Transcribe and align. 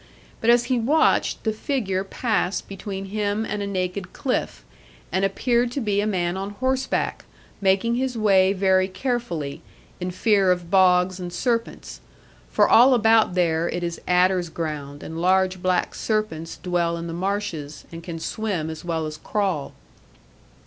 But 0.41 0.49
as 0.49 0.63
he 0.63 0.79
watched, 0.79 1.43
the 1.43 1.53
figure 1.53 2.03
passed 2.03 2.67
between 2.67 3.05
him 3.13 3.45
and 3.45 3.61
a 3.61 3.67
naked 3.67 4.13
cliff, 4.13 4.65
and 5.11 5.23
appeared 5.23 5.71
to 5.73 5.79
be 5.79 6.01
a 6.01 6.07
man 6.07 6.35
on 6.37 6.49
horseback, 6.55 7.23
making 7.61 7.93
his 7.93 8.17
way 8.17 8.51
very 8.51 8.87
carefully, 8.87 9.61
in 9.99 10.09
fear 10.09 10.51
of 10.51 10.71
bogs 10.71 11.19
and 11.19 11.31
serpents. 11.31 12.01
For 12.49 12.67
all 12.67 12.95
about 12.95 13.35
there 13.35 13.69
it 13.69 13.83
is 13.83 14.01
adders' 14.07 14.49
ground, 14.49 15.03
and 15.03 15.21
large 15.21 15.61
black 15.61 15.93
serpents 15.93 16.57
dwell 16.57 16.97
in 16.97 17.05
the 17.05 17.13
marshes, 17.13 17.85
and 17.91 18.01
can 18.01 18.17
swim 18.17 18.71
as 18.71 18.83
well 18.83 19.05
as 19.05 19.17
crawl. 19.17 19.71